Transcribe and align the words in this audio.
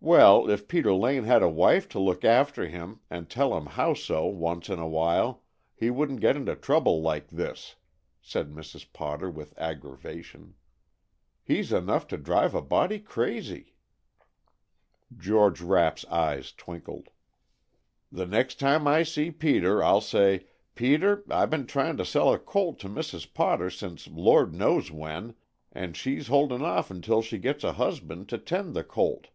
"Well, 0.00 0.48
if 0.48 0.66
Peter 0.66 0.94
Lane 0.94 1.24
had 1.24 1.42
a 1.42 1.48
wife 1.50 1.90
to 1.90 1.98
look 1.98 2.24
after 2.24 2.66
him 2.70 3.00
and 3.10 3.28
tell 3.28 3.54
him 3.54 3.66
how 3.66 3.92
so 3.92 4.24
once 4.24 4.70
in 4.70 4.78
a 4.78 4.88
while, 4.88 5.42
he 5.74 5.90
wouldn't 5.90 6.22
get 6.22 6.36
into 6.38 6.56
trouble 6.56 7.02
like 7.02 7.28
this," 7.28 7.76
said 8.22 8.50
Mrs. 8.50 8.90
Potter, 8.90 9.30
with 9.30 9.52
aggravation. 9.58 10.54
"He's 11.42 11.70
enough 11.70 12.06
to 12.08 12.16
drive 12.16 12.54
a 12.54 12.62
body 12.62 12.98
crazy." 12.98 13.74
George 15.14 15.60
Rapp's 15.60 16.06
eyes 16.06 16.50
twinkled. 16.54 17.10
"The 18.10 18.24
next 18.24 18.58
time 18.58 18.86
I 18.86 19.02
see 19.02 19.30
Peter 19.30 19.84
I'll 19.84 20.00
say, 20.00 20.46
'Peter, 20.76 21.24
I 21.28 21.44
been 21.44 21.66
tryin' 21.66 21.98
to 21.98 22.06
sell 22.06 22.32
a 22.32 22.38
colt 22.38 22.78
to 22.78 22.88
Mrs. 22.88 23.34
Potter 23.34 23.68
since 23.68 24.08
Lord 24.08 24.54
knows 24.54 24.90
when, 24.90 25.34
and 25.70 25.94
she's 25.94 26.28
holdin' 26.28 26.62
off 26.62 26.90
until 26.90 27.20
she 27.20 27.36
gets 27.36 27.64
a 27.64 27.74
husband 27.74 28.30
to 28.30 28.38
tend 28.38 28.72
the 28.72 28.82
colt. 28.82 29.26